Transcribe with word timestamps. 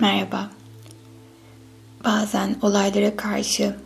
Merhaba. 0.00 0.50
Bazen 2.04 2.56
olaylara 2.62 3.16
karşı 3.16 3.76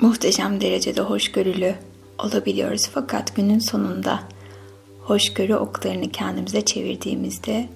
muhteşem 0.00 0.60
derecede 0.60 1.00
hoşgörülü 1.00 1.74
olabiliyoruz 2.18 2.88
fakat 2.94 3.36
günün 3.36 3.58
sonunda 3.58 4.20
hoşgörü 5.00 5.54
oklarını 5.54 6.10
kendimize 6.10 6.64
çevirdiğimizde 6.64 7.68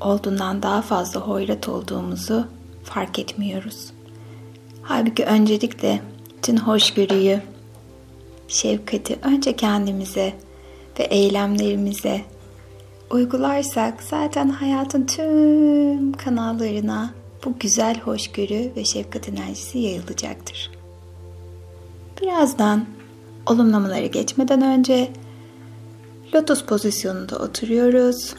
olduğundan 0.00 0.62
daha 0.62 0.82
fazla 0.82 1.20
hoyrat 1.20 1.68
olduğumuzu 1.68 2.46
fark 2.84 3.18
etmiyoruz. 3.18 3.92
Halbuki 4.82 5.24
öncelikle 5.24 6.02
tüm 6.42 6.56
hoşgörüyü, 6.56 7.40
şefkati 8.48 9.18
önce 9.22 9.56
kendimize 9.56 10.34
ve 10.98 11.04
eylemlerimize 11.04 12.20
uygularsak 13.10 14.02
zaten 14.02 14.48
hayatın 14.48 15.06
tüm 15.06 16.12
kanallarına 16.12 17.14
bu 17.44 17.54
güzel 17.60 18.00
hoşgörü 18.00 18.72
ve 18.76 18.84
şefkat 18.84 19.28
enerjisi 19.28 19.78
yayılacaktır. 19.78 20.70
Birazdan 22.22 22.86
olumlamaları 23.46 24.06
geçmeden 24.06 24.62
önce 24.62 25.10
lotus 26.34 26.64
pozisyonunda 26.64 27.38
oturuyoruz. 27.38 28.34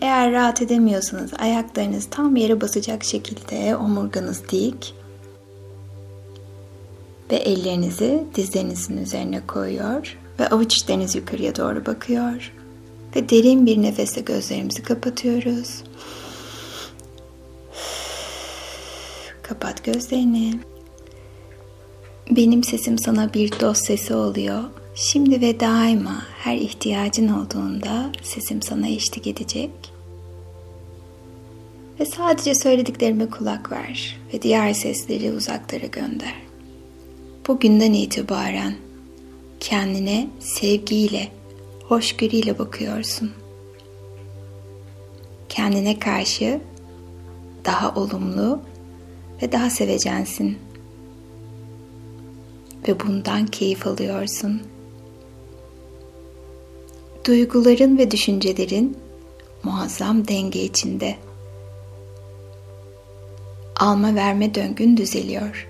Eğer 0.00 0.32
rahat 0.32 0.62
edemiyorsanız 0.62 1.30
ayaklarınız 1.38 2.06
tam 2.10 2.36
yere 2.36 2.60
basacak 2.60 3.04
şekilde 3.04 3.76
omurganız 3.76 4.42
dik 4.48 4.94
ve 7.30 7.36
ellerinizi 7.36 8.24
dizlerinizin 8.34 8.96
üzerine 8.96 9.46
koyuyor 9.46 10.18
ve 10.40 10.48
avuç 10.48 10.74
içleriniz 10.74 11.14
yukarıya 11.14 11.56
doğru 11.56 11.86
bakıyor. 11.86 12.52
Ve 13.16 13.28
derin 13.28 13.66
bir 13.66 13.82
nefesle 13.82 14.20
gözlerimizi 14.20 14.82
kapatıyoruz. 14.82 15.82
Kapat 19.42 19.84
gözlerini. 19.84 20.60
Benim 22.30 22.64
sesim 22.64 22.98
sana 22.98 23.34
bir 23.34 23.60
dost 23.60 23.86
sesi 23.86 24.14
oluyor. 24.14 24.64
Şimdi 24.94 25.40
ve 25.40 25.60
daima 25.60 26.22
her 26.38 26.56
ihtiyacın 26.56 27.28
olduğunda 27.28 28.12
sesim 28.22 28.62
sana 28.62 28.88
eşlik 28.88 29.26
edecek. 29.26 29.70
Ve 32.00 32.06
sadece 32.06 32.54
söylediklerime 32.54 33.30
kulak 33.30 33.72
ver 33.72 34.16
ve 34.34 34.42
diğer 34.42 34.72
sesleri 34.72 35.32
uzaklara 35.32 35.86
gönder. 35.86 36.34
Bugünden 37.48 37.92
itibaren 37.92 38.74
kendine 39.60 40.28
sevgiyle 40.40 41.28
hoşgörüyle 41.88 42.58
bakıyorsun. 42.58 43.32
Kendine 45.48 45.98
karşı 45.98 46.60
daha 47.64 47.94
olumlu 47.94 48.60
ve 49.42 49.52
daha 49.52 49.70
sevecensin. 49.70 50.58
Ve 52.88 53.00
bundan 53.00 53.46
keyif 53.46 53.86
alıyorsun. 53.86 54.62
Duyguların 57.26 57.98
ve 57.98 58.10
düşüncelerin 58.10 58.96
muazzam 59.62 60.28
denge 60.28 60.62
içinde. 60.62 61.16
Alma 63.76 64.14
verme 64.14 64.54
döngün 64.54 64.96
düzeliyor. 64.96 65.68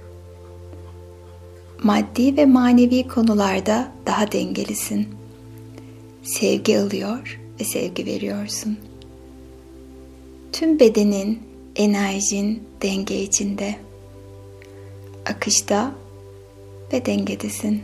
Maddi 1.83 2.37
ve 2.37 2.47
manevi 2.47 3.09
konularda 3.09 3.93
daha 4.07 4.33
dengelisin 4.33 5.26
sevgi 6.27 6.79
alıyor 6.79 7.41
ve 7.61 7.65
sevgi 7.65 8.07
veriyorsun. 8.07 8.79
Tüm 10.53 10.81
bedenin, 10.81 11.43
enerjin 11.77 12.69
denge 12.83 13.23
içinde. 13.23 13.77
Akışta 15.27 15.93
ve 16.93 17.07
dengedesin. 17.07 17.83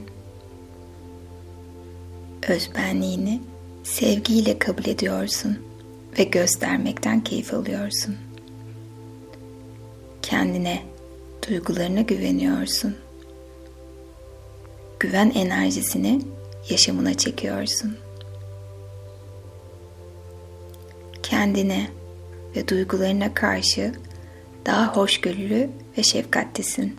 Özbenliğini 2.49 3.41
sevgiyle 3.83 4.59
kabul 4.59 4.87
ediyorsun 4.87 5.59
ve 6.19 6.25
göstermekten 6.25 7.25
keyif 7.25 7.55
alıyorsun. 7.55 8.17
Kendine, 10.23 10.83
duygularına 11.49 12.01
güveniyorsun. 12.01 12.97
Güven 15.01 15.33
enerjisini 15.35 16.21
yaşamına 16.71 17.15
çekiyorsun.'' 17.15 18.02
Kendine 21.43 21.89
ve 22.57 22.69
duygularına 22.69 23.35
karşı 23.35 23.93
daha 24.67 24.97
hoşgörülü 24.97 25.71
ve 25.99 26.03
şefkatlisin. 26.03 26.97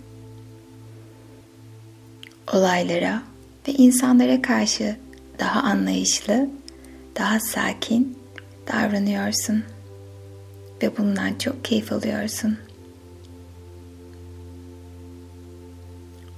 Olaylara 2.54 3.24
ve 3.68 3.72
insanlara 3.72 4.42
karşı 4.42 4.98
daha 5.40 5.62
anlayışlı, 5.62 6.50
daha 7.18 7.40
sakin 7.40 8.18
davranıyorsun 8.68 9.64
ve 10.81 10.98
bundan 10.98 11.34
çok 11.34 11.66
keyif 11.66 11.92
alıyorsun. 11.92 12.58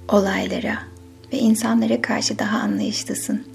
Olaylara 0.08 0.78
ve 1.32 1.38
insanlara 1.38 2.02
karşı 2.02 2.38
daha 2.38 2.58
anlayışlısın. 2.58 3.46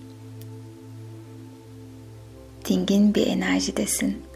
Dingin 2.69 3.15
bir 3.15 3.27
enerjidesin 3.27 4.30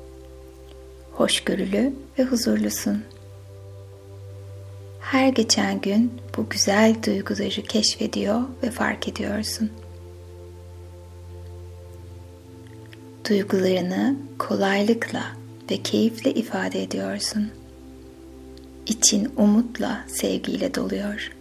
hoşgörülü 1.16 1.94
ve 2.20 2.24
huzurlusun. 2.24 3.03
Her 5.00 5.30
geçen 5.30 5.81
gün 5.81 6.14
bu 6.38 6.50
güzel 6.50 6.96
duyguları 7.06 7.62
keşfediyor 7.62 8.42
ve 8.64 8.72
fark 8.72 9.08
ediyorsun. 9.08 9.72
Duygularını 13.30 14.16
kolaylıkla 14.40 15.24
ve 15.72 15.78
keyifle 15.78 16.34
ifade 16.34 16.84
ediyorsun. 16.84 17.52
İçin 18.88 19.32
umutla, 19.38 20.06
sevgiyle 20.08 20.76
doluyor. 20.76 21.32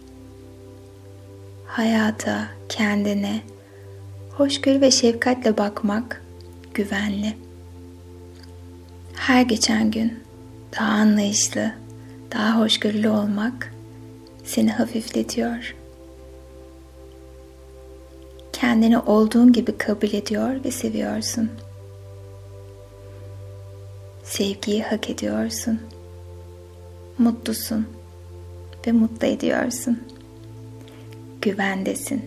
Hayata, 1.67 2.47
kendine 2.69 3.41
hoşgörü 4.31 4.81
ve 4.81 4.91
şefkatle 4.91 5.57
bakmak 5.57 6.23
güvenli 6.73 7.44
her 9.15 9.41
geçen 9.41 9.91
gün 9.91 10.19
daha 10.75 10.91
anlayışlı, 10.91 11.71
daha 12.33 12.59
hoşgörülü 12.59 13.09
olmak 13.09 13.73
seni 14.43 14.71
hafifletiyor. 14.71 15.75
Kendini 18.53 18.97
olduğun 18.97 19.53
gibi 19.53 19.77
kabul 19.77 20.07
ediyor 20.07 20.63
ve 20.63 20.71
seviyorsun. 20.71 21.51
Sevgiyi 24.23 24.83
hak 24.83 25.09
ediyorsun. 25.09 25.79
Mutlusun 27.17 27.87
ve 28.87 28.91
mutlu 28.91 29.27
ediyorsun. 29.27 30.03
Güvendesin 31.41 32.25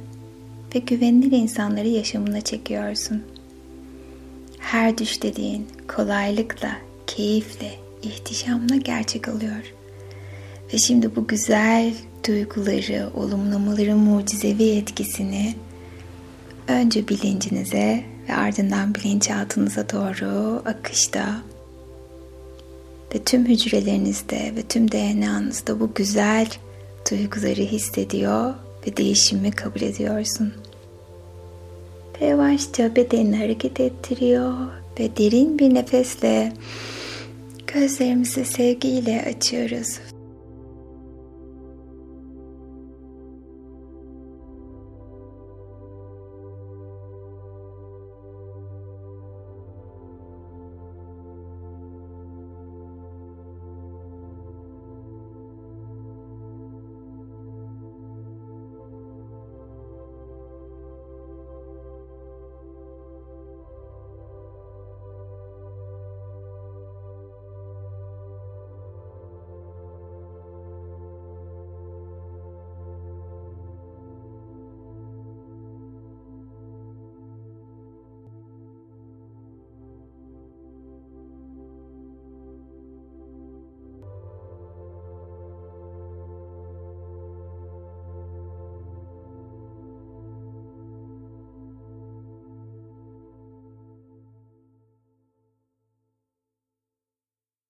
ve 0.74 0.78
güvenilir 0.78 1.32
insanları 1.32 1.88
yaşamına 1.88 2.40
çekiyorsun. 2.40 3.22
Her 4.58 4.98
düş 4.98 5.22
dediğin 5.22 5.68
kolaylıkla 5.96 6.76
keyifle, 7.06 7.70
ihtişamla 8.02 8.76
gerçek 8.76 9.28
oluyor. 9.28 9.74
Ve 10.74 10.78
şimdi 10.78 11.16
bu 11.16 11.26
güzel 11.26 11.94
duyguları, 12.28 13.10
olumlamaların 13.14 13.98
mucizevi 13.98 14.64
etkisini 14.64 15.54
önce 16.68 17.08
bilincinize 17.08 18.04
ve 18.28 18.34
ardından 18.34 18.94
bilinçaltınıza 18.94 19.90
doğru 19.90 20.62
akışta 20.66 21.42
ve 23.14 23.24
tüm 23.24 23.46
hücrelerinizde 23.46 24.52
ve 24.56 24.62
tüm 24.62 24.92
DNA'nızda 24.92 25.80
bu 25.80 25.94
güzel 25.94 26.46
duyguları 27.10 27.62
hissediyor 27.62 28.54
ve 28.86 28.96
değişimi 28.96 29.50
kabul 29.50 29.80
ediyorsun. 29.80 30.52
Ve 32.20 32.26
yavaşça 32.26 32.96
bedenini 32.96 33.36
hareket 33.36 33.80
ettiriyor 33.80 34.52
ve 35.00 35.16
derin 35.16 35.58
bir 35.58 35.74
nefesle 35.74 36.52
gözlerimizi 37.66 38.44
sevgiyle 38.44 39.34
açıyoruz. 39.36 39.98